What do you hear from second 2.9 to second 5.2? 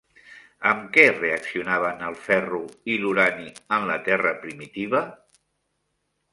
i l'urani en la Terra primitiva?